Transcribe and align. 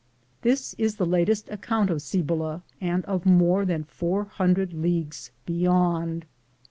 This 0.41 0.73
is 0.79 0.95
thb 0.95 1.11
Latest 1.11 1.47
Account 1.51 1.91
op 1.91 2.01
Cibola, 2.01 2.63
and 2.81 3.05
of 3.05 3.23
moee 3.25 3.67
than 3.67 3.83
foob 3.83 4.29
hundred 4.29 4.73
Leagues 4.73 5.29
Beyond. 5.45 6.25